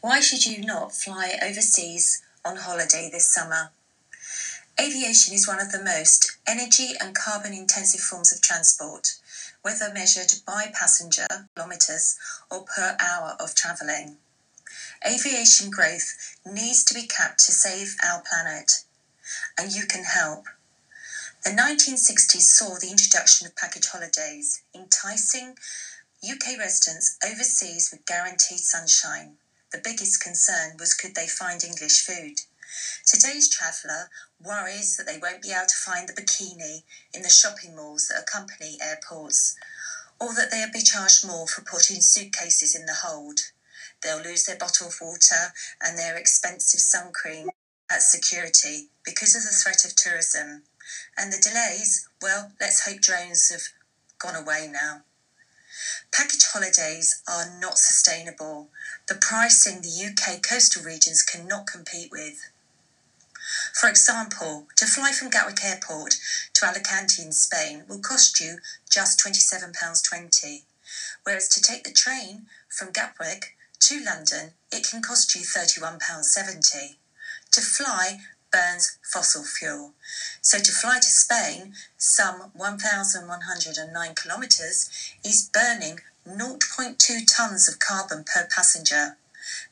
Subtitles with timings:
[0.00, 3.72] Why should you not fly overseas on holiday this summer?
[4.80, 9.16] Aviation is one of the most energy and carbon intensive forms of transport,
[9.62, 11.26] whether measured by passenger
[11.56, 12.16] kilometres
[12.48, 14.18] or per hour of travelling.
[15.04, 18.84] Aviation growth needs to be capped to save our planet,
[19.58, 20.44] and you can help.
[21.42, 25.58] The 1960s saw the introduction of package holidays, enticing
[26.22, 29.38] UK residents overseas with guaranteed sunshine.
[29.70, 32.40] The biggest concern was could they find English food?
[33.04, 34.10] Today's traveller
[34.40, 38.20] worries that they won't be able to find the bikini in the shopping malls that
[38.20, 39.56] accompany airports,
[40.18, 43.40] or that they'll be charged more for putting suitcases in the hold.
[44.02, 47.50] They'll lose their bottle of water and their expensive sun cream
[47.90, 50.64] at security because of the threat of tourism.
[51.16, 53.68] And the delays, well, let's hope drones have
[54.18, 55.02] gone away now.
[56.10, 58.68] Package holidays are not sustainable.
[59.06, 62.50] The pricing the UK coastal regions cannot compete with.
[63.74, 66.16] For example, to fly from Gatwick Airport
[66.54, 68.58] to Alicante in Spain will cost you
[68.90, 70.62] just £27.20,
[71.22, 76.96] whereas to take the train from Gatwick to London, it can cost you £31.70.
[77.52, 78.20] To fly
[78.50, 79.92] burns fossil fuel.
[80.40, 84.90] So to fly to Spain, some 1,109 kilometres,
[85.24, 89.16] is burning 0.2 tonnes of carbon per passenger.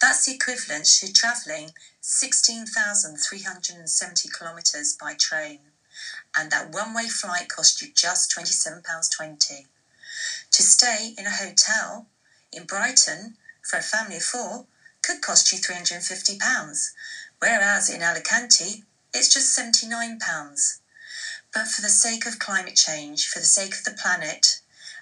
[0.00, 5.60] That's the equivalent to travelling 16,370 kilometres by train.
[6.36, 9.66] And that one way flight cost you just £27.20.
[10.50, 12.06] To stay in a hotel
[12.52, 14.66] in Brighton for a family of four
[15.02, 16.90] could cost you £350
[17.40, 20.78] whereas in Alicante it's just £79.
[21.52, 24.60] But for the sake of climate change, for the sake of the planet,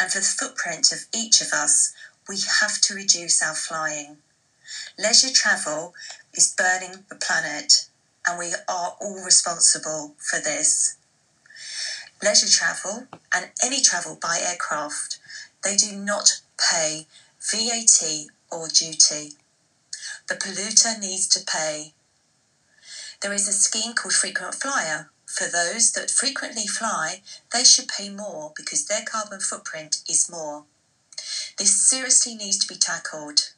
[0.00, 1.92] and for the footprint of each of us,
[2.28, 4.16] we have to reduce our flying.
[4.98, 5.94] Leisure travel
[6.34, 7.86] is burning the planet,
[8.26, 10.96] and we are all responsible for this.
[12.22, 15.18] Leisure travel and any travel by aircraft,
[15.62, 17.06] they do not pay
[17.40, 19.34] VAT or duty.
[20.28, 21.94] The polluter needs to pay
[23.22, 25.10] there is a scheme called Frequent Flyer.
[25.26, 27.22] For those that frequently fly,
[27.52, 30.64] they should pay more because their carbon footprint is more.
[31.56, 33.52] This seriously needs to be tackled.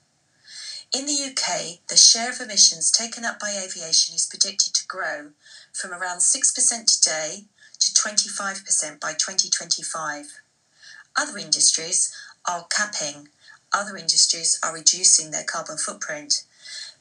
[0.94, 5.30] In the UK, the share of emissions taken up by aviation is predicted to grow
[5.72, 7.44] from around 6% today
[7.78, 10.26] to 25% by 2025.
[11.16, 12.14] Other industries
[12.46, 13.28] are capping,
[13.72, 16.44] other industries are reducing their carbon footprint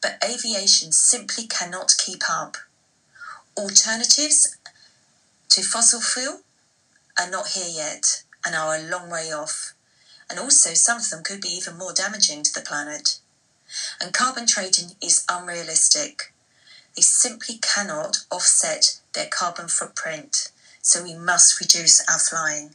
[0.04, 2.58] but aviation simply cannot keep up.
[3.58, 4.58] Alternatives
[5.50, 6.42] to fossil fuel
[7.18, 9.74] are not here yet and are a long way off.
[10.30, 13.20] And also, some of them could be even more damaging to the planet.
[14.02, 16.34] And carbon trading is unrealistic.
[16.96, 20.52] They simply cannot offset their carbon footprint.
[20.82, 22.72] So we must reduce our flying.